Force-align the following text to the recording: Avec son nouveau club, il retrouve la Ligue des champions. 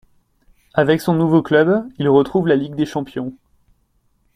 Avec 0.73 0.99
son 0.99 1.13
nouveau 1.13 1.43
club, 1.43 1.87
il 1.99 2.09
retrouve 2.09 2.47
la 2.47 2.55
Ligue 2.55 2.73
des 2.73 2.87
champions. 2.87 3.33